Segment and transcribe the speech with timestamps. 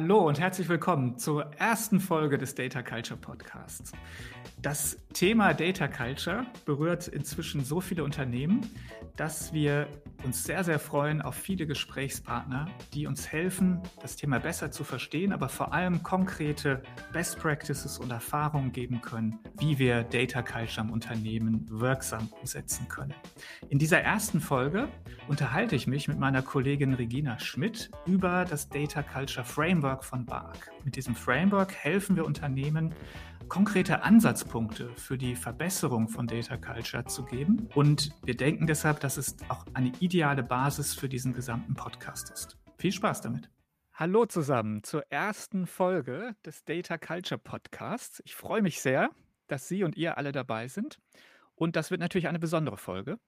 [0.00, 3.90] Hallo und herzlich willkommen zur ersten Folge des Data Culture Podcasts.
[4.60, 8.68] Das Thema Data Culture berührt inzwischen so viele Unternehmen,
[9.16, 9.86] dass wir
[10.24, 15.32] uns sehr, sehr freuen auf viele Gesprächspartner, die uns helfen, das Thema besser zu verstehen,
[15.32, 16.82] aber vor allem konkrete
[17.12, 23.14] Best Practices und Erfahrungen geben können, wie wir Data Culture im Unternehmen wirksam umsetzen können.
[23.68, 24.88] In dieser ersten Folge
[25.28, 30.72] unterhalte ich mich mit meiner Kollegin Regina Schmidt über das Data Culture Framework von BARC.
[30.84, 32.92] Mit diesem Framework helfen wir Unternehmen,
[33.48, 37.68] konkrete Ansatzpunkte für die Verbesserung von Data Culture zu geben.
[37.74, 42.58] Und wir denken deshalb, dass es auch eine ideale Basis für diesen gesamten Podcast ist.
[42.76, 43.50] Viel Spaß damit.
[43.94, 48.22] Hallo zusammen zur ersten Folge des Data Culture Podcasts.
[48.24, 49.10] Ich freue mich sehr,
[49.48, 50.98] dass Sie und ihr alle dabei sind.
[51.56, 53.18] Und das wird natürlich eine besondere Folge.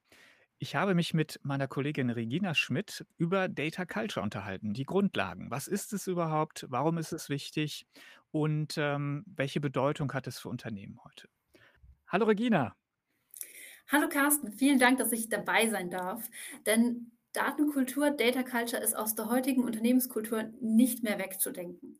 [0.63, 5.49] Ich habe mich mit meiner Kollegin Regina Schmidt über Data Culture unterhalten, die Grundlagen.
[5.49, 6.67] Was ist es überhaupt?
[6.69, 7.87] Warum ist es wichtig?
[8.29, 11.27] Und ähm, welche Bedeutung hat es für Unternehmen heute?
[12.09, 12.75] Hallo Regina.
[13.91, 16.29] Hallo Carsten, vielen Dank, dass ich dabei sein darf.
[16.67, 21.97] Denn Datenkultur, Data Culture ist aus der heutigen Unternehmenskultur nicht mehr wegzudenken.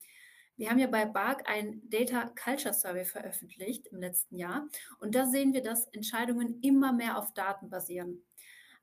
[0.55, 4.67] Wir haben ja bei BARC ein Data Culture Survey veröffentlicht im letzten Jahr
[5.00, 8.22] und da sehen wir, dass Entscheidungen immer mehr auf Daten basieren.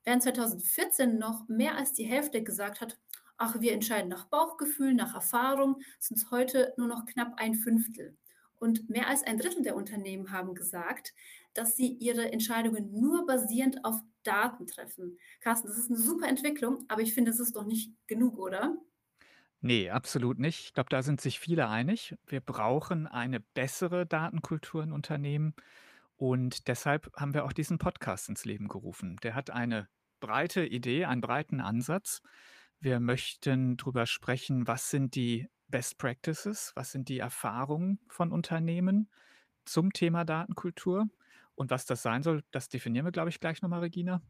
[0.08, 2.98] Während 2014 noch mehr als die Hälfte gesagt hat,
[3.36, 8.16] ach, wir entscheiden nach Bauchgefühl, nach Erfahrung, sind es heute nur noch knapp ein Fünftel.
[8.54, 11.12] Und mehr als ein Drittel der Unternehmen haben gesagt,
[11.52, 15.18] dass sie ihre Entscheidungen nur basierend auf Daten treffen.
[15.40, 18.78] Carsten, das ist eine super Entwicklung, aber ich finde, es ist doch nicht genug, oder?
[19.60, 20.60] Nee, absolut nicht.
[20.60, 22.16] Ich glaube, da sind sich viele einig.
[22.24, 25.52] Wir brauchen eine bessere Datenkultur in Unternehmen.
[26.16, 29.18] Und deshalb haben wir auch diesen Podcast ins Leben gerufen.
[29.22, 29.86] Der hat eine
[30.20, 32.22] breite Idee, einen breiten Ansatz.
[32.80, 39.10] Wir möchten darüber sprechen, was sind die Best Practices, was sind die Erfahrungen von Unternehmen
[39.64, 41.08] zum Thema Datenkultur.
[41.54, 44.22] Und was das sein soll, das definieren wir, glaube ich, gleich nochmal, Regina.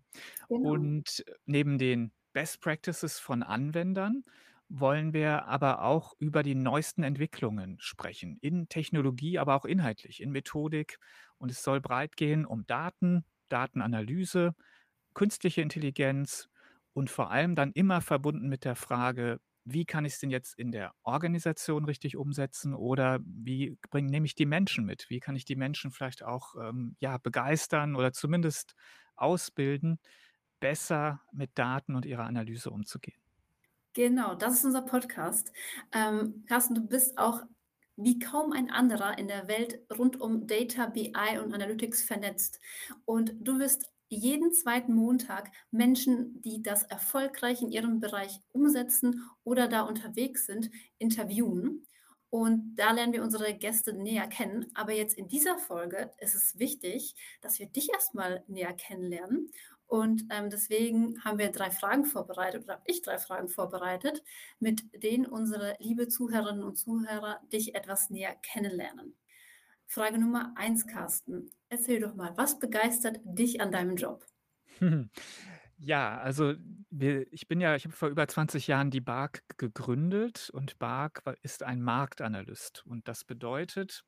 [0.48, 0.70] Genau.
[0.70, 4.22] Und neben den Best Practices von Anwendern
[4.70, 10.30] wollen wir aber auch über die neuesten Entwicklungen sprechen, in Technologie, aber auch inhaltlich, in
[10.30, 10.98] Methodik.
[11.38, 14.54] Und es soll breit gehen um Daten, Datenanalyse,
[15.14, 16.48] künstliche Intelligenz
[16.92, 20.58] und vor allem dann immer verbunden mit der Frage, wie kann ich es denn jetzt
[20.58, 25.10] in der Organisation richtig umsetzen oder wie bring, nehme ich die Menschen mit?
[25.10, 28.74] Wie kann ich die Menschen vielleicht auch ähm, ja, begeistern oder zumindest
[29.16, 29.98] ausbilden,
[30.60, 33.20] besser mit Daten und ihrer Analyse umzugehen?
[33.92, 35.52] Genau, das ist unser Podcast.
[35.92, 37.42] Ähm, Carsten, du bist auch
[37.96, 42.60] wie kaum ein anderer in der Welt rund um Data, BI und Analytics vernetzt.
[43.04, 49.68] Und du wirst jeden zweiten Montag Menschen, die das erfolgreich in ihrem Bereich umsetzen oder
[49.68, 51.86] da unterwegs sind, interviewen.
[52.30, 54.66] Und da lernen wir unsere Gäste näher kennen.
[54.74, 59.50] Aber jetzt in dieser Folge ist es wichtig, dass wir dich erstmal näher kennenlernen.
[59.86, 64.22] Und ähm, deswegen haben wir drei Fragen vorbereitet, oder habe ich drei Fragen vorbereitet,
[64.58, 69.16] mit denen unsere liebe Zuhörerinnen und Zuhörer dich etwas näher kennenlernen.
[69.86, 71.50] Frage Nummer eins, Carsten.
[71.70, 74.26] Erzähl doch mal, was begeistert dich an deinem Job?
[75.80, 76.54] Ja, also
[76.90, 81.22] wir, ich bin ja, ich habe vor über 20 Jahren die BARC gegründet und BARC
[81.42, 82.84] ist ein Marktanalyst.
[82.84, 84.02] Und das bedeutet,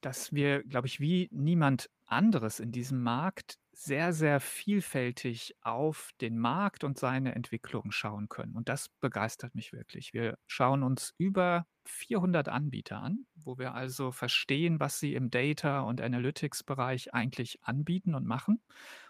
[0.00, 6.38] dass wir, glaube ich, wie niemand anderes in diesem Markt sehr, sehr vielfältig auf den
[6.38, 8.56] Markt und seine Entwicklung schauen können.
[8.56, 10.14] Und das begeistert mich wirklich.
[10.14, 15.80] Wir schauen uns über 400 Anbieter an, wo wir also verstehen, was sie im Data-
[15.80, 18.62] und Analytics-Bereich eigentlich anbieten und machen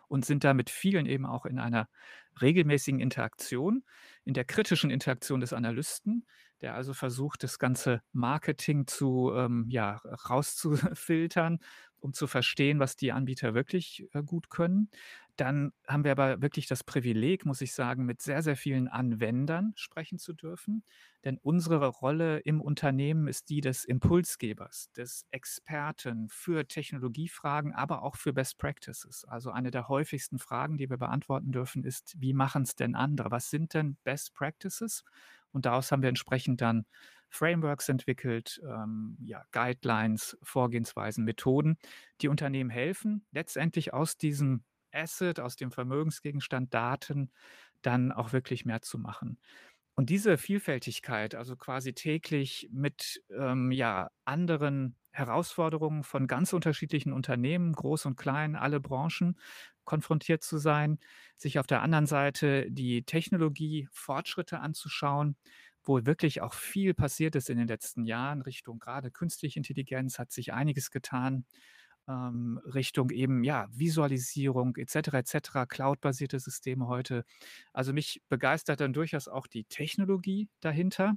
[0.08, 1.88] und sind da mit vielen eben auch in einer
[2.40, 3.84] regelmäßigen Interaktion,
[4.24, 6.26] in der kritischen Interaktion des Analysten,
[6.60, 9.96] der also versucht, das ganze Marketing zu ähm, ja,
[10.28, 11.58] rauszufiltern,
[12.00, 14.90] um zu verstehen, was die Anbieter wirklich äh, gut können.
[15.36, 19.72] Dann haben wir aber wirklich das Privileg, muss ich sagen, mit sehr, sehr vielen Anwendern
[19.74, 20.84] sprechen zu dürfen.
[21.24, 28.14] Denn unsere Rolle im Unternehmen ist die des Impulsgebers, des Experten für Technologiefragen, aber auch
[28.16, 29.24] für Best Practices.
[29.24, 33.32] Also eine der häufigsten Fragen, die wir beantworten dürfen, ist, wie machen es denn andere?
[33.32, 35.02] Was sind denn Best Practices?
[35.54, 36.84] Und daraus haben wir entsprechend dann
[37.30, 41.78] Frameworks entwickelt, ähm, ja, Guidelines, Vorgehensweisen, Methoden,
[42.20, 47.30] die Unternehmen helfen, letztendlich aus diesem Asset, aus dem Vermögensgegenstand Daten
[47.82, 49.38] dann auch wirklich mehr zu machen.
[49.96, 57.72] Und diese Vielfältigkeit, also quasi täglich mit ähm, ja, anderen Herausforderungen von ganz unterschiedlichen Unternehmen,
[57.72, 59.38] groß und klein, alle Branchen
[59.84, 60.98] konfrontiert zu sein,
[61.36, 65.36] sich auf der anderen Seite die Technologie, Fortschritte anzuschauen
[65.86, 70.32] wo wirklich auch viel passiert ist in den letzten Jahren Richtung gerade künstliche Intelligenz hat
[70.32, 71.44] sich einiges getan,
[72.08, 77.24] ähm, Richtung eben, ja, Visualisierung et cetera, et cetera, cloudbasierte Systeme heute.
[77.72, 81.16] Also, mich begeistert dann durchaus auch die Technologie dahinter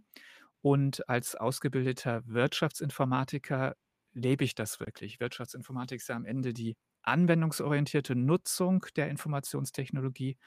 [0.62, 3.75] und als ausgebildeter Wirtschaftsinformatiker
[4.13, 5.20] lebe ich das wirklich.
[5.20, 6.75] Wirtschaftsinformatik ist ja am Ende die
[7.07, 10.38] anwendungsorientierte Nutzung der Informationstechnologie.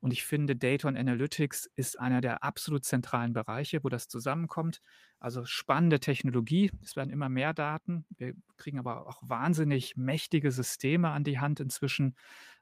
[0.00, 4.80] Und ich finde, Data und Analytics ist einer der absolut zentralen Bereiche, wo das zusammenkommt.
[5.18, 6.70] Also spannende Technologie.
[6.82, 8.06] Es werden immer mehr Daten.
[8.16, 12.16] Wir kriegen aber auch wahnsinnig mächtige Systeme an die Hand inzwischen,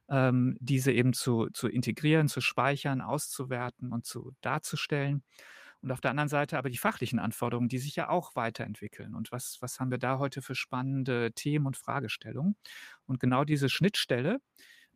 [0.09, 5.23] ähm, diese eben zu, zu integrieren, zu speichern, auszuwerten und zu darzustellen.
[5.81, 9.15] Und auf der anderen Seite aber die fachlichen Anforderungen, die sich ja auch weiterentwickeln.
[9.15, 12.57] Und was, was haben wir da heute für spannende Themen und Fragestellungen?
[13.07, 14.39] Und genau diese Schnittstelle,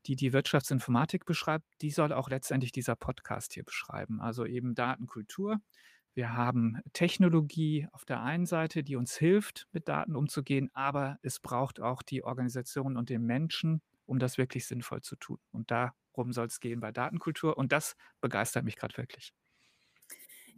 [0.07, 4.21] die die Wirtschaftsinformatik beschreibt, die soll auch letztendlich dieser Podcast hier beschreiben.
[4.21, 5.59] Also eben Datenkultur.
[6.15, 11.41] Wir haben Technologie auf der einen Seite, die uns hilft, mit Daten umzugehen, aber es
[11.41, 15.39] braucht auch die Organisation und den Menschen, um das wirklich sinnvoll zu tun.
[15.53, 17.57] Und darum soll es gehen bei Datenkultur.
[17.57, 19.33] Und das begeistert mich gerade wirklich.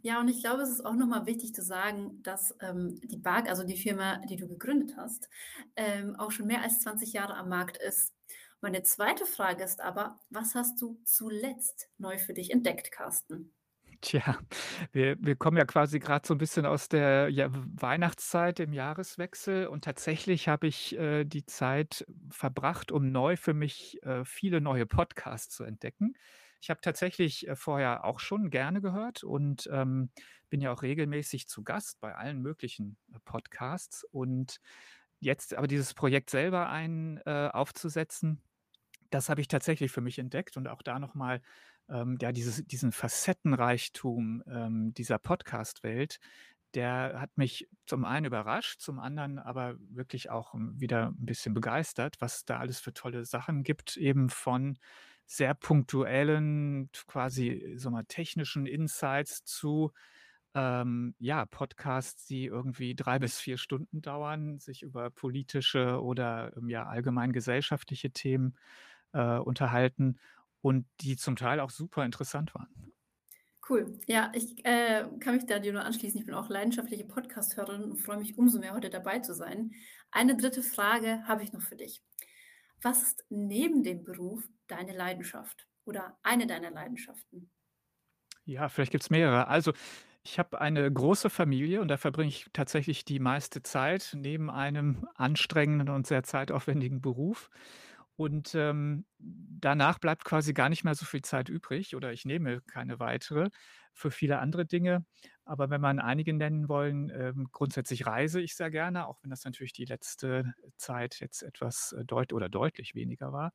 [0.05, 3.49] Ja, und ich glaube, es ist auch nochmal wichtig zu sagen, dass ähm, die BAG,
[3.49, 5.31] also die Firma, die du gegründet hast,
[5.75, 8.13] ähm, auch schon mehr als 20 Jahre am Markt ist.
[8.61, 13.51] Meine zweite Frage ist aber, was hast du zuletzt neu für dich entdeckt, Carsten?
[14.01, 14.37] Tja,
[14.91, 19.65] wir, wir kommen ja quasi gerade so ein bisschen aus der ja, Weihnachtszeit im Jahreswechsel
[19.65, 24.85] und tatsächlich habe ich äh, die Zeit verbracht, um neu für mich äh, viele neue
[24.85, 26.13] Podcasts zu entdecken.
[26.65, 30.09] Ich habe tatsächlich äh, vorher auch schon gerne gehört und ähm,
[30.49, 34.03] bin ja auch regelmäßig zu Gast bei allen möglichen äh, Podcasts.
[34.03, 34.59] Und
[35.19, 38.41] jetzt aber dieses Projekt selber ein äh, aufzusetzen,
[39.11, 41.43] das habe ich tatsächlich für mich entdeckt und auch da nochmal
[41.87, 46.17] ähm, ja, dieses, diesen Facettenreichtum ähm, dieser Podcast-Welt,
[46.73, 51.53] der hat mich zum einen überrascht, zum anderen aber wirklich auch ähm, wieder ein bisschen
[51.53, 54.79] begeistert, was da alles für tolle Sachen gibt, eben von
[55.25, 59.91] sehr punktuellen, quasi so mal technischen Insights zu
[60.55, 66.69] ähm, ja, Podcasts, die irgendwie drei bis vier Stunden dauern, sich über politische oder ähm,
[66.69, 68.55] ja allgemein gesellschaftliche Themen
[69.13, 70.19] äh, unterhalten
[70.61, 72.93] und die zum Teil auch super interessant waren.
[73.67, 73.99] Cool.
[74.07, 76.19] Ja, ich äh, kann mich da dir nur anschließen.
[76.19, 79.71] Ich bin auch leidenschaftliche Podcast-Hörerin und freue mich umso mehr, heute dabei zu sein.
[80.11, 82.03] Eine dritte Frage habe ich noch für dich.
[82.85, 87.51] Was ist neben dem Beruf deine Leidenschaft oder eine deiner Leidenschaften?
[88.45, 89.47] Ja, vielleicht gibt es mehrere.
[89.47, 89.73] Also,
[90.23, 95.07] ich habe eine große Familie und da verbringe ich tatsächlich die meiste Zeit neben einem
[95.15, 97.49] anstrengenden und sehr zeitaufwendigen Beruf.
[98.17, 102.61] Und ähm, danach bleibt quasi gar nicht mehr so viel Zeit übrig oder ich nehme
[102.61, 103.49] keine weitere
[103.93, 105.05] für viele andere Dinge.
[105.45, 109.45] Aber wenn man einige nennen wollen, ähm, grundsätzlich reise ich sehr gerne, auch wenn das
[109.45, 113.53] natürlich die letzte Zeit jetzt etwas äh, deut oder deutlich weniger war.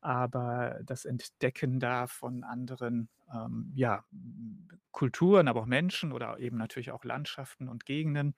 [0.00, 4.04] Aber das Entdecken da von anderen ähm, ja,
[4.90, 8.34] Kulturen, aber auch Menschen oder eben natürlich auch Landschaften und Gegenden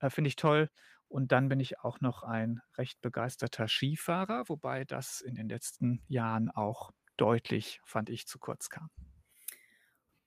[0.00, 0.70] äh, finde ich toll.
[1.08, 6.02] Und dann bin ich auch noch ein recht begeisterter Skifahrer, wobei das in den letzten
[6.06, 8.90] Jahren auch deutlich, fand ich, zu kurz kam.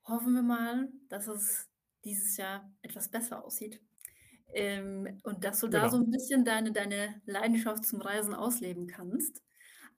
[0.03, 1.70] Hoffen wir mal, dass es
[2.05, 3.81] dieses Jahr etwas besser aussieht.
[4.53, 6.07] Ähm, und dass du da so Genau.
[6.07, 9.41] ein bisschen deine, deine Leidenschaft zum Reisen ausleben kannst.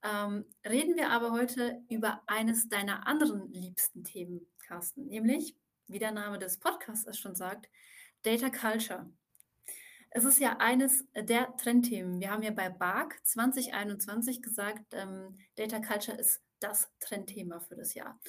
[0.03, 5.55] Ähm, reden wir aber heute über eines deiner anderen liebsten Themen, Carsten, nämlich,
[5.87, 7.67] wie der Name des Podcasts es schon sagt,
[8.23, 9.09] Data Culture.
[10.11, 12.19] Es ist ja eines der Trendthemen.
[12.19, 17.93] Wir haben ja bei BARC 2021 gesagt, ähm, Data Culture ist das Trendthema für das
[17.95, 18.19] Jahr.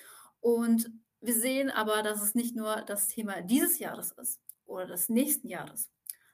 [0.41, 0.91] Und
[1.25, 5.49] wir sehen aber, dass es nicht nur das Thema dieses Jahres ist oder des nächsten
[5.49, 5.91] Jahres,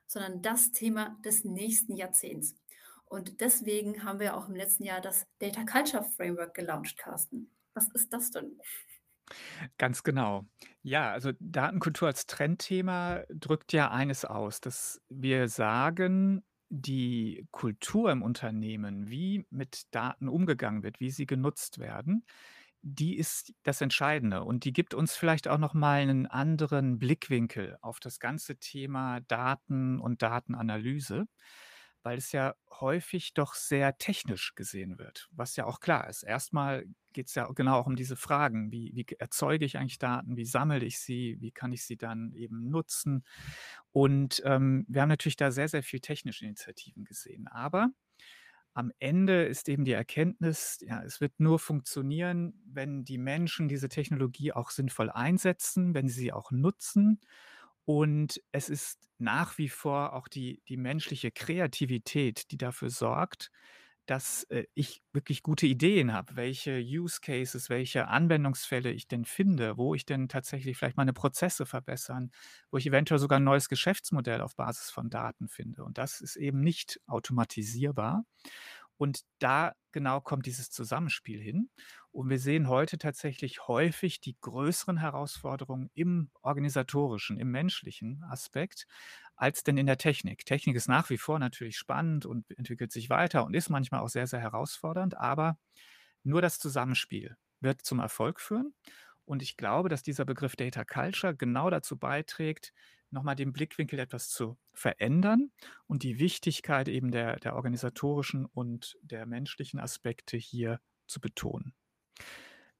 [0.06, 2.56] sondern das Thema des nächsten Jahrzehnts.
[3.04, 7.50] Und deswegen haben wir auch im letzten Jahr das Data Culture Framework gelauncht, Carsten.
[7.74, 8.58] Was ist das denn?
[9.78, 10.46] Ganz genau.
[10.82, 18.22] Ja, also Datenkultur als Trendthema drückt ja eines aus, dass wir sagen, die Kultur im
[18.22, 22.24] Unternehmen, wie mit Daten umgegangen wird, wie sie genutzt werden,
[22.82, 27.76] die ist das Entscheidende und die gibt uns vielleicht auch noch mal 'nen anderen Blickwinkel
[27.82, 31.26] auf das ganze Thema Daten und Datenanalyse,
[32.02, 36.22] weil es ja häufig doch sehr technisch gesehen wird, was ja auch klar ist.
[36.24, 40.36] Erstmal geht es ja genau auch um diese Fragen: Wie wie erzeuge ich eigentlich Daten?
[40.36, 41.36] Wie sammle ich sie?
[41.40, 43.24] Wie kann ich sie dann eben nutzen?
[43.92, 47.48] Und, ähm, wir haben natürlich da sehr, sehr viel technische Initiativen gesehen.
[47.48, 47.90] Aber
[48.80, 53.90] am Ende ist eben die Erkenntnis, ja, es wird nur funktionieren, wenn die Menschen diese
[53.90, 57.20] Technologie auch sinnvoll einsetzen, wenn sie sie auch nutzen.
[57.84, 63.50] Und es ist nach wie vor auch die die menschliche Kreativität, die dafür sorgt,
[64.06, 69.76] dass, äh, ich wirklich gute Ideen habe, welche Use Cases, welche Anwendungsfälle ich denn finde,
[69.76, 72.30] wo ich denn tatsächlich vielleicht meine Prozesse verbessern,
[72.70, 75.84] wo ich eventuell sogar 'n neues Geschäftsmodell auf Basis von Daten finde.
[75.84, 78.24] Und das ist eben nicht automatisierbar.
[79.00, 81.70] Und da genau kommt dieses Zusammenspiel hin.
[82.12, 88.86] Und wir sehen heute tatsächlich häufig die größeren Herausforderungen im organisatorischen, im menschlichen Aspekt
[89.36, 90.44] als denn in der Technik.
[90.44, 94.08] Technik ist nach wie vor natürlich spannend und entwickelt sich weiter und ist manchmal auch
[94.10, 95.56] sehr, sehr herausfordernd, aber
[96.22, 98.74] nur das Zusammenspiel wird zum Erfolg führen.
[99.24, 102.72] Und ich glaube, dass dieser Begriff Data Culture genau dazu beiträgt,
[103.10, 105.50] noch mal den Blickwinkel etwas zu verändern
[105.86, 111.74] und die Wichtigkeit eben der der organisatorischen und der menschlichen Aspekte hier zu betonen.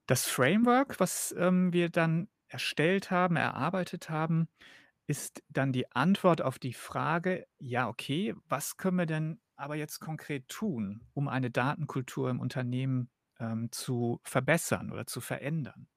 [0.07, 4.49] Das Framework, was, ähm, wir dann erstellt haben, erarbeitet haben,
[5.07, 10.01] ist dann die Antwort auf die Frage: „Ja, okay, was können wir denn aber jetzt
[10.01, 15.89] konkret tun, um eine Datenkultur im Unternehmen, ähm, zu verbessern oder zu verändern?“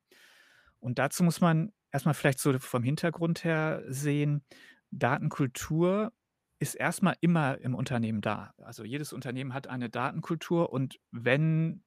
[0.83, 4.43] Und dazu muss man erst mal vielleicht so vom Hintergrund her sehen,
[4.91, 6.11] Datenkultur
[6.59, 8.53] ist erst mal immer im Unternehmen da.
[8.57, 11.83] Also, jedes Unternehmen hat eine Datenkultur und wenn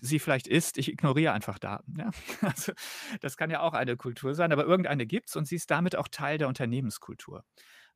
[0.00, 2.10] sie vielleicht ist, ich ignoriere einfach Daten, ja?
[2.42, 2.72] Also,
[3.20, 6.08] das kann ja auch eine Kultur sein, aber irgendeine gibt's und sie ist damit auch
[6.08, 7.44] Teil der Unternehmenskultur.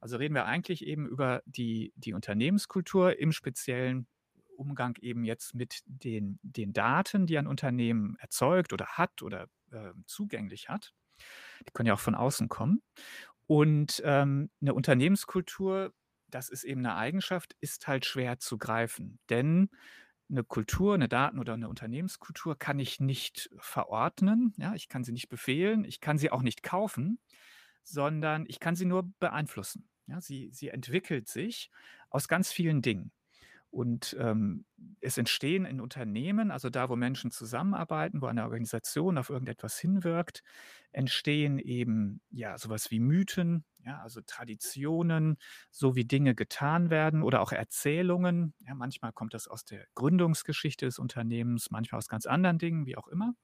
[0.01, 4.07] Also, reden wir eigentlich eben über die die Unternehmenskultur im speziellen
[4.57, 10.05] Umgang eben jetzt mit den den Daten, die ein Unternehmen erzeugt oder hat oder, ähm,
[10.07, 10.95] zugänglich hat.
[11.69, 12.83] Die können ja auch von außen kommen.
[13.49, 15.95] Und, ähm, 'ne Unternehmenskultur,
[16.31, 19.21] das ist eben 'ne Eigenschaft, ist halt schwer zu greifen.
[19.31, 19.71] Denn
[20.31, 24.75] 'ne Kultur, 'ne Daten oder 'ne Unternehmenskultur kann ich nicht verordnen, ja?
[24.75, 27.21] Ich kann sie nicht befehlen, ich kann sie auch nicht kaufen,
[27.85, 30.21] sondern ich kann sie nur beeinflussen, ja?
[30.23, 31.71] Sie sie entwickelt sich
[32.11, 33.13] aus ganz vielen Dingen.
[33.73, 34.67] Und, ähm,
[35.01, 40.43] es entstehen in Unternehmen, also da, wo Menschen zusammenarbeiten, wo eine Organisation auf irgendetwas hinwirkt,
[40.93, 45.37] entstehen eben, ja, so was wie Mythen, ja, also Traditionen,
[45.71, 48.55] so wie Dinge getan werden oder auch Erzählungen.
[48.67, 52.97] Ja, manchmal kommt das aus der Gründungsgeschichte des Unternehmens, manchmal aus ganz anderen Dingen, wie
[52.97, 53.35] auch immer.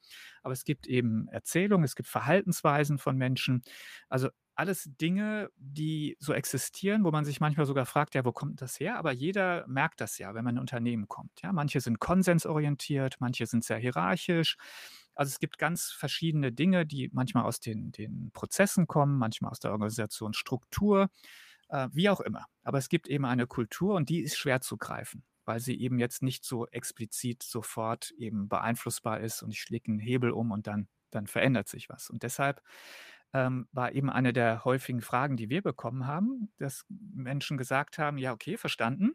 [0.42, 3.62] Aber es gibt eben Erzählungen, es gibt Verhaltensweisen von Menschen.
[4.08, 8.60] Also, alles Dinge, die so existieren, wo man sich manchmal sogar fragt: „Ja, wo kommt
[8.60, 11.52] das her?“ Aber jeder merkt das ja, wenn man in 'n Unternehmen kommt, ja?
[11.52, 14.56] Manche sind konsensorientiert, manche sind sehr hierarchisch.
[15.14, 19.60] Also, es gibt ganz verschiedene Dinge, die manchmal aus den den Prozessen kommen, manchmal aus
[19.60, 21.10] der Organisationsstruktur,
[21.68, 22.46] äh, wie auch immer.
[22.64, 25.98] Aber es gibt eben eine Kultur und die ist schwer zu greifen, weil sie eben
[25.98, 30.66] jetzt nicht so explizit sofort eben beeinflussbar ist und ich lege 'n Hebel um und
[30.66, 32.08] dann dann verändert sich was.
[32.08, 32.62] Und deshalb,
[33.32, 38.18] ähm, war eben eine der häufigen Fragen, die wir bekommen haben, dass Menschen gesagt haben:
[38.18, 39.12] „Ja, okay, verstanden.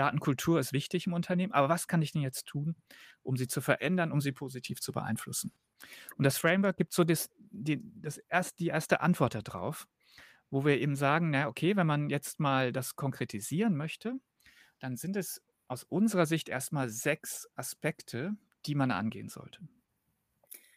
[0.00, 2.76] Datenkultur ist wichtig im Unternehmen, aber was kann ich denn jetzt tun,
[3.22, 5.52] um sie zu verändern, um sie positiv zu beeinflussen?“
[6.16, 9.86] Und das Framework gibt so das die das erst die erste Antwort da drauf,
[10.50, 14.14] wo wir eben sagen: „Na okay, wenn man jetzt mal das konkretisieren möchte,
[14.80, 19.60] dann sind es aus unserer Sicht erst mal 6 Aspekte, die man angehen sollte.“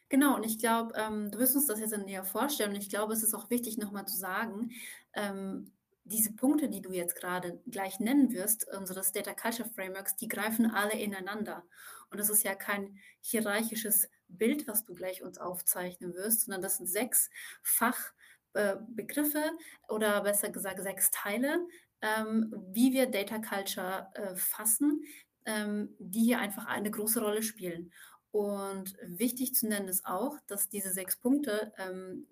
[0.10, 3.14] Genau, und ich glaube, ähm, du wirst uns das jetzt näher vorstellen und ich glaube,
[3.14, 4.72] es ist auch wichtig, noch mal zu sagen,
[5.14, 5.72] ähm,
[6.06, 10.70] diese Punkte, die du jetzt grade gleich nennen wirst, unseres Data Culture Frameworks, die greifen
[10.70, 11.64] alle ineinander.
[12.10, 16.78] Und das ist ja kein hierarchisches Bild, was du gleich uns aufzeichnen wirst, sondern das
[16.78, 17.30] sind 6
[17.62, 18.14] Fach
[18.54, 19.44] äh, Begriffe
[19.88, 21.66] oder besser gesagt 6 Teile,
[22.02, 25.04] ähm, wie wir Data Culture, äh, fassen,
[25.46, 27.92] ähm, die hier einfach eine große Rolle spielen.
[28.32, 32.28] Und wichtig zu nennen ist auch, dass diese 6 Punkte, ähm,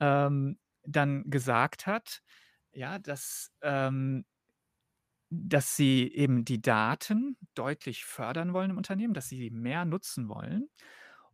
[0.00, 2.22] ähm, dann gesagt hat,
[2.72, 4.24] ja, dass, ähm,
[5.30, 10.68] dass sie eben die Daten deutlich fördern wollen im Unternehmen, dass sie mehr nutzen wollen.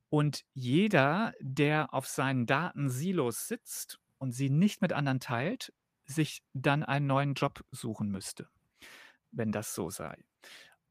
[0.09, 5.73] Und jeder, der auf seinen Datensilos sitzt und sie nicht mit anderen teilt,
[6.07, 8.49] sich dann einen neuen Job suchen müsste,
[9.35, 10.17] wenn das so sei.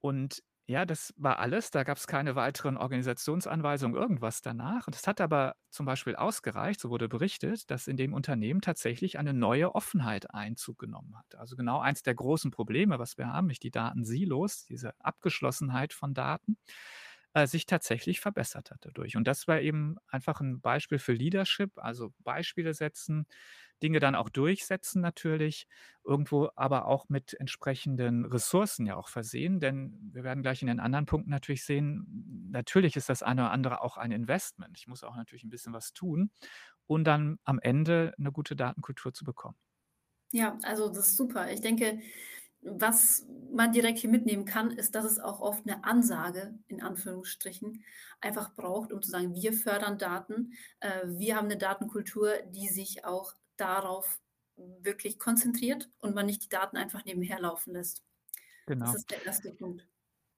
[0.01, 1.71] Und ja, das war alles.
[1.71, 4.87] Da gab es keine weiteren Organisationsanweisungen, irgendwas danach.
[4.87, 9.19] Und es hat aber zum Beispiel ausgereicht, so wurde berichtet, dass in dem Unternehmen tatsächlich
[9.19, 11.35] eine neue Offenheit Einzug genommen hat.
[11.35, 16.13] Also genau eins der großen Probleme, was wir haben, nicht die Datensilos, diese Abgeschlossenheit von
[16.13, 16.57] Daten,
[17.33, 19.15] äh, sich tatsächlich verbessert hat dadurch.
[19.17, 23.25] Und das war eben einfach ein Beispiel für Leadership, also Beispiele setzen,
[23.81, 25.67] Dinge dann auch durchsetzen natürlich,
[26.03, 30.79] irgendwo aber auch mit entsprechenden Ressourcen ja auch versehen, denn wir werden gleich in den
[30.79, 34.77] anderen Punkten natürlich sehen, natürlich ist das eine oder andere auch ein Investment.
[34.77, 36.31] Ich muss auch natürlich ein bisschen was tun,
[36.87, 39.57] um dann am Ende eine gute Datenkultur zu bekommen.
[40.31, 41.51] Ja, also das ist super.
[41.51, 41.99] Ich denke,
[42.65, 47.83] was man direkt hier mitnehmen kann, ist, dass es auch oft eine Ansage in Anführungsstrichen
[48.21, 50.53] einfach braucht, um zu sagen: „Wir fördern Daten.
[50.79, 54.19] Äh, wir haben eine Datenkultur, die sich auch darauf
[54.55, 58.03] wirklich konzentriert und man nicht die Daten einfach nebenher laufen lässt.
[58.67, 58.93] Das Genau.
[58.93, 59.87] ist der erste Punkt.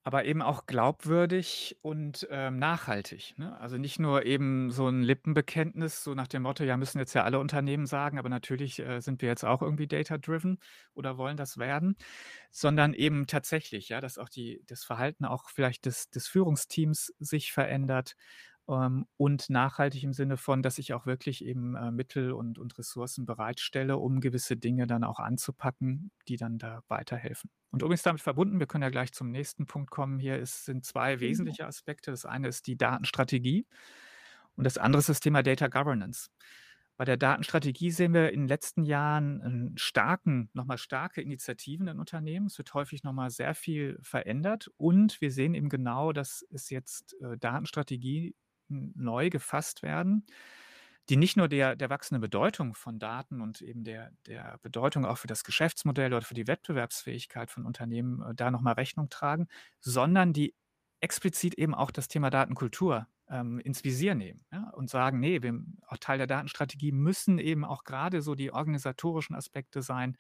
[0.08, 3.60] Aber eben auch glaubwürdig und, ähm, nachhaltig, ne?
[3.60, 7.24] Also, nicht nur eben so ein Lippenbekenntnis, so nach dem Motto: „Ja, müssen jetzt ja
[7.24, 10.60] alle Unternehmen sagen, aber natürlich, äh, sind wir jetzt auch irgendwie data driven
[10.94, 11.96] oder wollen das werden“,
[12.52, 17.52] sondern eben tatsächlich, ja, dass auch die das Verhalten auch vielleicht des des Führungsteams sich
[17.54, 18.16] verändert,
[18.70, 22.78] ähm, und nachhaltig im Sinne von, dass ich auch wirklich eben, äh, Mittel und und
[22.78, 27.50] Ressourcen bereitstelle, um gewisse Dinge dann auch anzupacken, die dann da weiterhelfen.
[27.72, 30.86] Und übrigens damit verbunden, wir können ja gleich zum nächsten Punkt kommen hier, es sind
[30.86, 31.56] 2 Genau.
[31.56, 32.12] wesentliche Aspekte.
[32.12, 33.68] Das eine ist die Datenstrategie
[34.56, 36.30] und das andere ist das Thema Data Governance.
[36.98, 42.00] Bei der Datenstrategie sehen wir in den letzten Jahren starken noch mal starke Initiativen in
[42.00, 42.46] Unternehmen.
[42.48, 46.70] Es wird häufig noch mal sehr viel verändert und wir sehen eben genau, dass es
[46.70, 48.36] jetzt, äh, Datenstrategie
[48.70, 50.26] neu gefasst werden,
[51.10, 55.18] die nicht nur der der wachsenden Bedeutung von Daten und eben der der Bedeutung auch
[55.20, 59.48] für das Geschäftsmodell oder für die Wettbewerbsfähigkeit von Unternehmen, äh, da noch mal Rechnung tragen,
[59.82, 60.56] sondern die
[61.02, 65.54] explizit eben auch das Thema Datenkultur, ähm, ins Visier nehmen, ja, und sagen: „Ne, wir
[65.88, 70.18] auch Teil der Datenstrategie müssen eben auch gerade so die organisatorischen Aspekte sein,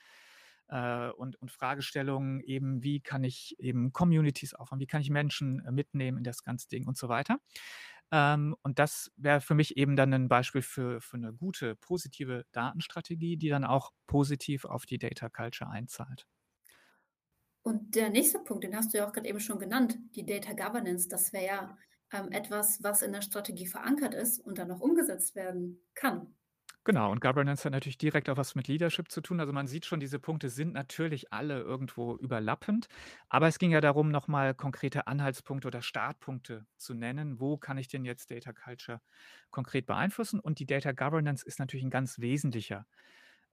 [0.67, 5.60] äh, und und Fragestellungen eben, wie kann ich eben Communities aufbauen, wie kann ich Menschen,
[5.65, 7.39] äh, mitnehmen in das ganze Ding und so weiter.
[8.15, 12.45] Ähm, und das wäre für mich eben dann ein Beispiel für für 'ne gute, positive
[12.54, 16.28] Datenstrategie, die dann auch positiv auf die Data Culture einzahlt.
[17.63, 20.54] Und der nächste Punkt, den hast du ja auch gerade eben schon genannt, die Data
[20.54, 21.78] Governance, das wäre ja,
[22.13, 26.36] ähm, etwas, was in der Strategie verankert ist und dann auch umgesetzt werden kann.
[26.87, 29.39] Genau, und Governance hat natürlich direkt auch was mit Leadership zu tun.
[29.39, 32.87] Also, man sieht schon, diese Punkte sind natürlich alle irgendwo überlappend,
[33.27, 37.39] aber es ging ja darum, noch mal konkrete Anhaltspunkte oder Startpunkte zu nennen.
[37.39, 39.01] Wo kann ich denn jetzt Data Culture
[39.49, 40.39] konkret beeinflussen?
[40.39, 42.85] Und die Data Governance ist natürlich ein ganz wesentlicher,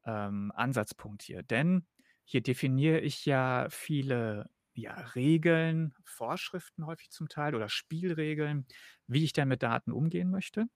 [0.04, 1.86] ähm, Ansatzpunkt hier, denn
[2.24, 8.66] hier definiere ich ja viele, ja, Regeln, Vorschriften häufig zum Teil oder Spielregeln,
[9.06, 10.66] wie ich denn mit Daten umgehen möchte.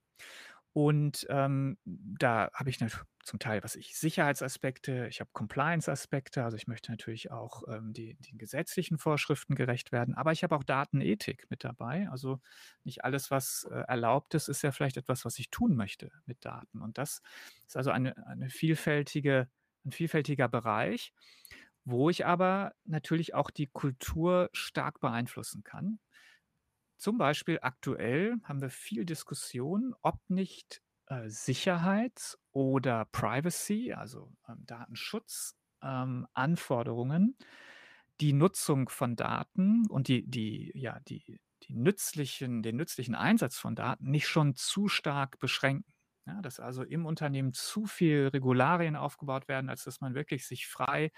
[0.77, 6.55] Und, ähm, da habe ich nat zum Teil, was ich Sicherheitsaspekte, ich habe Compliance-Aspekte, also
[6.55, 10.63] ich möchte natürlich auch, ähm, die den gesetzlichen Vorschriften gerecht werden, aber ich habe auch
[10.63, 12.07] Datenethik mit dabei.
[12.11, 12.41] Also,
[12.83, 16.45] nicht alles, was, äh, erlaubt ist, ist ja vielleicht etwas, was ich tun möchte mit
[16.45, 16.81] Daten.
[16.83, 17.21] Und das
[17.65, 19.49] ist also eine eine vielfältige
[19.83, 21.11] ein vielfältiger Bereich,
[21.85, 25.99] wo ich aber natürlich auch die Kultur stark beeinflussen kann.
[26.97, 34.65] Zum Beispiel aktuell haben wir viel Diskussion, ob nicht äh, Sicherheit oder Privacy, also, ähm,
[34.65, 37.37] Datenschutz, ähm, Anforderungen,
[38.21, 43.75] die Nutzung von Daten und die die ja, die die nützlichen den nützlichen Einsatz von
[43.75, 45.91] Daten nicht schon zu stark beschränken.
[46.25, 50.67] Ja, dass also im Unternehmen zu viel Regularien aufgebaut werden, als dass man wirklich sich
[50.67, 51.11] frei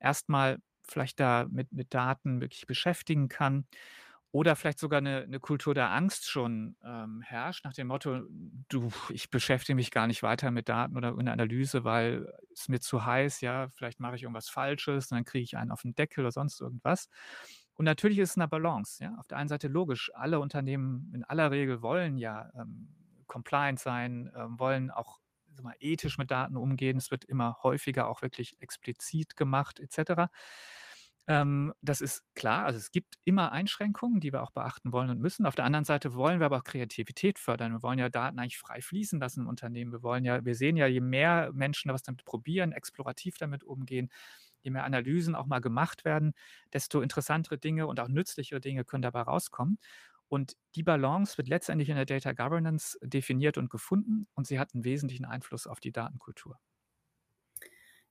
[0.00, 3.66] erstmal vielleicht da mit mit Daten wirklich beschäftigen kann.
[4.34, 8.22] Oder vielleicht sogar eine 'ne Kultur der Angst schon, ähm, herrscht nach dem Motto:
[8.70, 12.80] „Du, ich beschäftige mich gar nicht weiter mit Daten oder in Analyse, weil es mir
[12.80, 15.94] zu heiß, ja, vielleicht mache ich irgendwas Falsches und dann kriege ich einen auf den
[15.94, 17.08] Deckel oder sonst irgendwas.“
[17.74, 19.14] Und natürlich ist es 'ne Balance, ja.
[19.18, 22.88] Auf der einen Seite logisch, alle Unternehmen in aller Regel wollen ja, ähm,
[23.26, 25.20] compliant sein, ähm, wollen auch,
[25.62, 26.96] mal, ethisch mit Daten umgehen.
[26.96, 30.30] Es wird immer häufiger auch wirklich explizit gemacht et cetera.
[31.28, 32.64] Ähm, das ist klar.
[32.64, 35.46] Also, es gibt immer Einschränkungen, die wir auch beachten wollen und müssen.
[35.46, 37.72] Auf der anderen Seite wollen wir aber auch Kreativität fördern.
[37.72, 39.92] Wir wollen ja Daten eigentlich frei fließen lassen im Unternehmen.
[39.92, 44.10] Wir wollen ja wir sehen ja, je mehr Menschen was damit probieren, explorativ damit umgehen,
[44.62, 46.34] je mehr Analysen auch mal gemacht werden,
[46.72, 49.78] desto interessantere Dinge und auch nützlichere Dinge können dabei rauskommen.
[50.28, 54.74] Und die Balance wird letztendlich in der Data Governance definiert und gefunden und sie hat
[54.74, 56.58] 'n wesentlichen Einfluss auf die Datenkultur.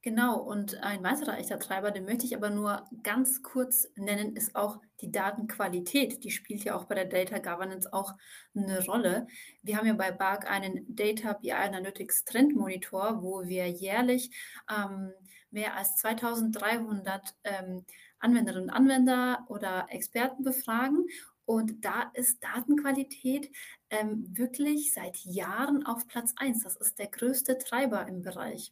[0.03, 4.55] Genau, und ein weiterer echter Treiber, den möchte ich aber nur ganz kurz nennen, ist
[4.55, 6.23] auch die Datenqualität.
[6.23, 8.15] Die spielt ja auch bei der Data Governance auch
[8.53, 9.27] 'ne Rolle.
[9.61, 14.31] Wir haben ja bei BARC einen Data BI Analytics Trendmonitor, wo wir jährlich,
[14.75, 15.13] ähm,
[15.51, 17.85] mehr als 2.300, ähm,
[18.17, 21.05] Anwenderinnen und Anwender oder Experten befragen.
[21.45, 23.51] Und da ist Datenqualität,
[23.91, 26.63] ähm, wirklich seit Jahren auf Platz 1.
[26.63, 28.71] Das ist der größte Treiber im Bereich.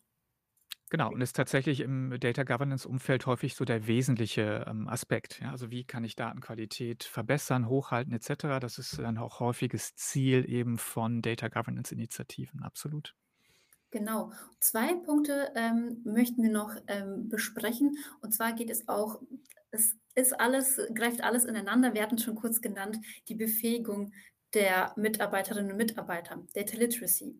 [0.91, 5.51] Genau, und ist tatsächlich im Data Governance Umfeld häufig so der wesentliche, ähm, Aspekt, ja.
[5.51, 8.59] Also, wie kann ich Datenqualität verbessern, hochhalten et cetera?
[8.59, 13.13] Das ist dann auch häufiges Ziel eben von Data Governance Initiativen, absolut.
[13.93, 14.31] Genau.
[14.59, 17.97] 2 Punkte, ähm, möchten wir noch, ähm, besprechen.
[18.21, 19.21] Und zwar geht es auch
[19.71, 21.93] es ist alles greift alles ineinander.
[21.93, 22.97] Wir hatten's schon kurz genannt,
[23.27, 24.13] die Befähigung
[24.53, 27.39] der Mitarbeiterinnen und Mitarbeiter, Data Literacy.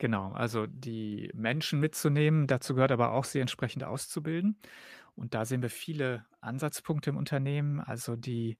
[0.00, 4.56] Genau, also die Menschen mitzunehmen, dazu gehört aber auch, sie entsprechend auszubilden.
[5.14, 7.80] Und da sehen wir viele Ansatzpunkte im Unternehmen.
[7.80, 8.56] Also die,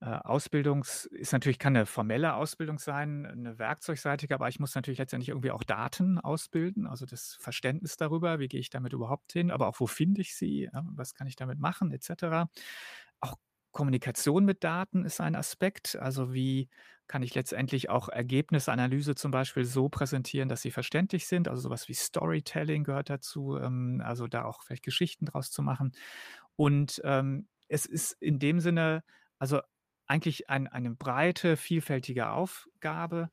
[0.00, 4.98] äh, Ausbildungs ist natürlich kann 'ne formelle Ausbildung sein, 'ne werkzeugseitige, aber ich muss natürlich
[4.98, 9.50] letztendlich irgendwie auch Daten ausbilden, also das Verständnis darüber, wie gehe ich damit überhaupt hin,
[9.52, 12.48] aber auch wo finde ich sie, ja, was kann ich damit machen et cetera.
[13.20, 13.36] Auch
[13.72, 15.96] Kommunikation mit Daten ist ein Aspekt.
[15.96, 16.68] Also, wie
[17.10, 21.48] kann ich letztendlich auch Ergebnisanalyse zum Beispiel so präsentieren, dass sie verständlich sind?
[21.48, 25.62] Also, so was wie Storytelling gehört dazu, ähm, also da auch vielleicht Geschichten draus zu
[25.62, 25.92] machen.
[26.56, 29.04] Und, ähm, es ist in dem Sinne
[29.38, 29.60] also
[30.06, 33.30] eigentlich ein eine breite, vielfältige Aufgabe,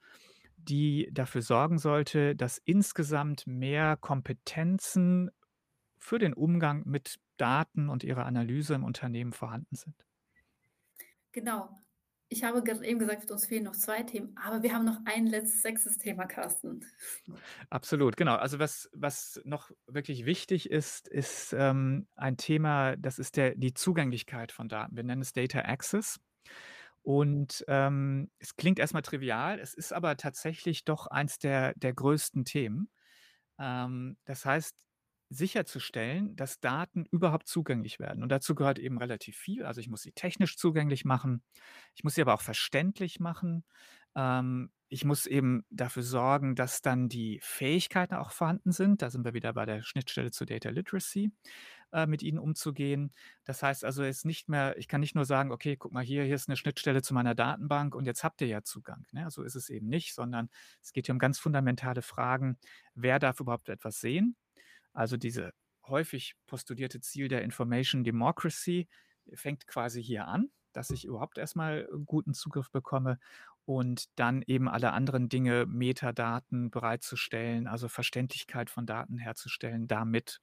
[0.58, 5.32] die dafür sorgen sollte, dass insgesamt mehr Kompetenzen
[6.00, 10.06] für den Umgang mit Daten und ihrer Analyse im Unternehmen vorhanden sind.
[11.32, 11.86] Genau.
[12.30, 15.62] Ich habe eben gesagt, uns fehlen noch 2 Themen, aber wir haben noch ein letztes
[15.62, 15.98] 6.
[15.98, 16.86] Thema, Carsten.
[17.72, 18.36] Absolut, genau.
[18.36, 23.74] Also was was noch wirklich wichtig ist, ist, ähm, ein Thema, das ist der die
[23.74, 24.96] Zugänglichkeit von Daten.
[24.96, 26.20] Wir nennen es Data Access.
[27.04, 31.94] Und, ähm, es klingt erst mal trivial, es ist aber tatsächlich doch eins der der
[31.94, 32.90] größten Themen.
[33.60, 34.87] Ähm, das heißt,
[35.30, 38.24] sicherzustellen, dass Daten überhaupt zugänglich werden.
[38.24, 39.66] Und dazu gehört eben relativ viel.
[39.66, 41.44] Also, ich muss sie technisch zugänglich machen,
[41.96, 43.66] ich muss sie aber auch verständlich machen.
[44.16, 49.02] Ähm, ich muss eben dafür sorgen, dass dann die Fähigkeiten auch vorhanden sind.
[49.02, 51.32] Da sind wir wieder bei der Schnittstelle zu Data Literacy,
[51.92, 53.12] äh, mit ihnen umzugehen.
[53.46, 56.24] Das heißt also jetzt nicht mehr ich kann nicht nur sagen: „Okay, guck mal hier,
[56.24, 59.30] hier ist 'ne Schnittstelle zu meiner Datenbank und jetzt habt ihr ja Zugang“, ne?
[59.32, 60.50] So ist es eben nicht, sondern
[60.82, 62.58] es geht hier um ganz fundamentale Fragen.
[62.96, 64.36] Wer darf überhaupt etwas sehen?
[64.98, 65.52] Also, diese
[65.86, 68.88] häufig postulierte Ziel der Information Democracy
[69.34, 73.20] fängt quasi hier an, dass ich überhaupt erst mal guten Zugriff bekomme
[73.66, 80.40] und dann eben alle anderen Dinge, Metadaten bereitzustellen, also Verständlichkeit von Daten herzustellen damit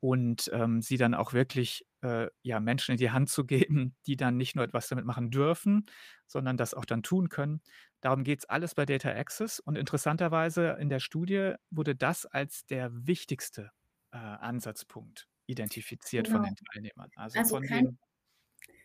[0.00, 4.16] und, ähm, sie dann auch wirklich, äh, ja, Menschen in die Hand zu geben, die
[4.16, 5.86] dann nicht nur etwas damit machen dürfen,
[6.26, 7.62] sondern das auch dann tun können.
[8.00, 12.90] Darum geht's alles bei Data Access und interessanterweise in der Studie wurde das als der
[13.06, 13.70] wichtigste,
[14.14, 16.44] äh, Ansatzpunkt identifiziert von Genau.
[16.44, 17.10] den Teilnehmern.
[17.16, 17.98] Also Also von kein den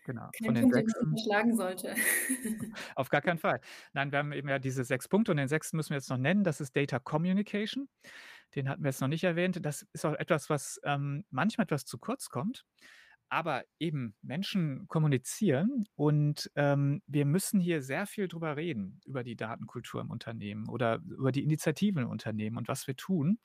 [0.03, 1.95] genau, von kein den Punkt, den man 6 unterschlagen sollte.
[2.95, 3.61] Auf gar keinen Fall.
[3.93, 5.75] Nein, wir haben eben ja diese 6 Punkte und den 6.
[5.77, 6.43] müssen wir jetzt noch nennen.
[6.43, 7.89] Das ist Data Communication.
[8.55, 9.59] Den hatten wir jetzt noch nicht erwähnt.
[9.65, 12.65] Das ist auch etwas, was, ähm, manchmal etwas zu kurz kommt.
[13.31, 19.35] aber eben Menschen kommunizieren und, ähm, wir müssen hier sehr viel drüber reden, über die
[19.35, 23.39] Datenkultur im Unternehmen oder über die Initiativen im Unternehmen und was wir tun.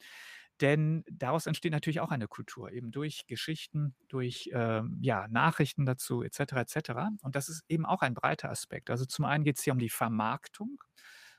[0.60, 6.22] Denn daraus entsteht natürlich auch eine Kultur, eben durch Geschichten, durch, ähm, ja, Nachrichten dazu
[6.22, 7.10] et cetera, et cetera.
[7.22, 8.90] Und das ist eben auch ein breiter Aspekt.
[8.90, 10.80] Also, zum einen geht's hier um die Vermarktung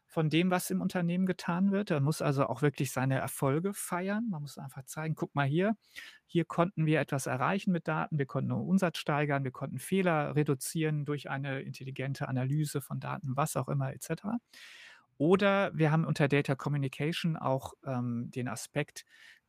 [0.08, 1.92] von dem, was im Unternehmen getan wird.
[1.92, 4.28] Er muss also auch wirklich seine Erfolge feiern.
[4.30, 5.76] Man muss einfach zeigen: „Guck mal hier,
[6.28, 8.18] hier konnten wir etwas erreichen mit Daten.
[8.20, 13.56] Wir konnten Umsatz steigern, wir konnten Fehler reduzieren durch eine intelligente Analyse von Daten“, was
[13.58, 14.38] auch immer et cetera.
[15.18, 19.06] Oder wir haben unter Data Communication auch, ähm, den Aspekt,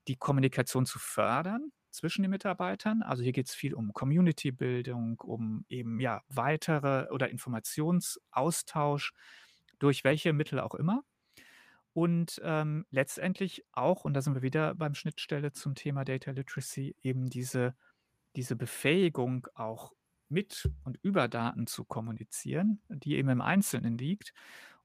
[0.09, 3.03] die Kommunikation zu fördern zwischen den Mitarbeitern.
[3.03, 9.13] Also, hier geht's viel um Community-Bildung, um eben, ja, weitere oder Informationsaustausch
[9.79, 11.03] durch welche Mittel auch immer.
[11.93, 16.97] Und, ähm, letztendlich auch, und da sind wir wieder beim Schnittstelle zum Thema Data Literacy,
[17.03, 17.75] eben diese
[18.37, 19.93] diese Befähigung, auch
[20.31, 24.33] mit und über Daten zu kommunizieren, die eben im Einzelnen liegt.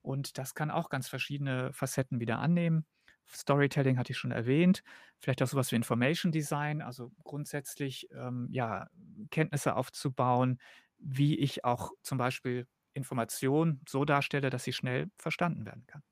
[0.01, 2.85] Und das kann auch ganz verschiedene Facetten wieder annehmen.
[3.29, 4.83] Storytelling hatte ich schon erwähnt,
[5.19, 8.87] vielleicht auch so was wie Information Design, also grundsätzlich, ähm, ja,
[9.29, 10.59] Kenntnisse aufzubauen,
[10.97, 16.03] wie ich auch zum Beispiel Information so darstelle, dass sie schnell verstanden werden kann.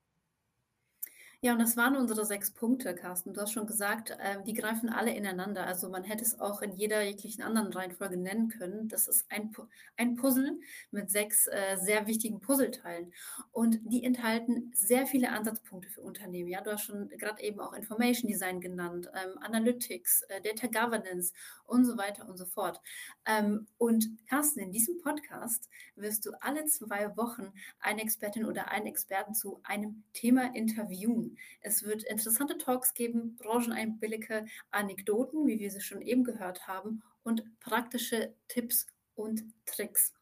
[1.42, 3.34] Ja, und das waren unsere 6 Punkte, Carsten.
[3.34, 5.66] Du hast schon gesagt, ähm, die greifen alle ineinander.
[5.66, 8.90] Also, man hätte es auch in jeder jeglichen anderen Reihenfolge nennen können.
[8.90, 9.56] Das ist ein
[9.96, 10.60] ein Puzzle
[10.92, 13.14] mit 6, äh, sehr wichtigen Puzzleteilen.
[13.54, 16.50] Und die enthalten sehr viele Ansatzpunkte für Unternehmen.
[16.50, 21.32] Ja, du hast schon grad eben auch Information Design genannt, ähm, Analytics, äh, Data Governance
[21.66, 22.82] und so weiter und so fort.
[23.26, 28.88] Ähm, und Carsten, in diesem Podcast wirst du alle 2 Wochen eine Expertin oder einen
[28.88, 31.29] Experten zu einem Thema interviewen.
[31.62, 37.60] Es wird interessante Talks geben, Brancheneinblicke, Anekdoten, wie wir sie schon eben gehört haben, und
[37.60, 40.14] praktische Tipps und Tricks.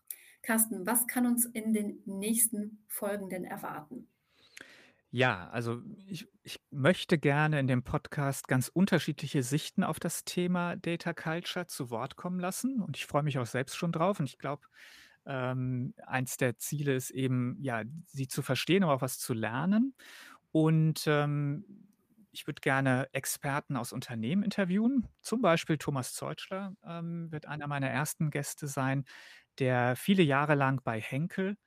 [0.41, 4.07] Carsten, was kann uns in den nächsten Folgen denn erwarten?
[5.11, 10.75] Ja, also ich ich möchte gerne in dem Podcast ganz unterschiedliche Sichten auf das Thema
[10.75, 14.25] Data Culture zu Wort kommen lassen und ich freue mich auch selbst schon drauf und
[14.25, 14.67] ich glaube,
[15.25, 19.93] ähm, eins der Ziele ist eben, ja, sie zu verstehen, aber auch was zu lernen.
[20.65, 21.65] Und, ähm,
[22.31, 25.07] ich würde gerne Experten aus Unternehmen interviewen.
[25.21, 29.05] Zum Beispiel Thomas Zeutschler, ähm, wird einer meiner ersten Gäste sein,
[29.59, 31.57] der viele Jahre lang bei Henkel,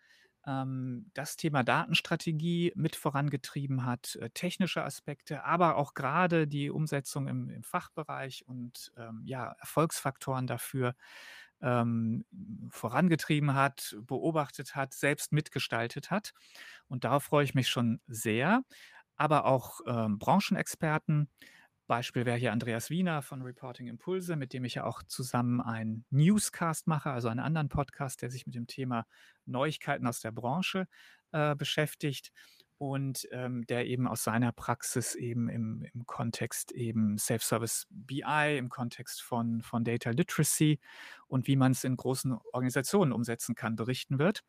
[0.46, 7.28] ähm, das Thema Datenstrategie mit vorangetrieben hat, äh, technische Aspekte, aber auch grade die Umsetzung
[7.28, 10.94] im im Fachbereich und, ähm, ja, Erfolgsfaktoren dafür,
[11.62, 12.24] ähm,
[12.70, 16.32] vorangetrieben hat, beobachtet hat, selbst mitgestaltet hat.
[16.88, 18.62] Und darauf freue ich mich schon sehr.
[19.16, 21.28] Aber auch, ähm, Branchenexperten.
[21.86, 26.04] Beispiel wäre hier Andreas Wiener von Reporting Impulse, mit dem ich ja auch zusammen einen
[26.10, 29.06] Newscast mache, also einen anderen Podcast, der sich mit dem Thema
[29.44, 30.86] Neuigkeiten aus der Branche,
[31.32, 32.30] äh, beschäftigt
[32.80, 38.70] und, ähm, der eben aus seiner Praxis eben im im Kontext eben Self-Service BI, im
[38.70, 40.80] Kontext von von Data Literacy
[41.28, 44.44] und wie man's in großen Organisationen umsetzen kann, berichten wird.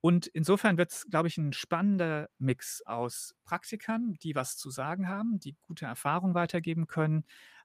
[0.00, 5.40] Und insofern wird's, glaube ich, 'n spannender Mix aus Praktikern, die was zu sagen haben,
[5.40, 7.24] die gute Erfahrung weitergeben können,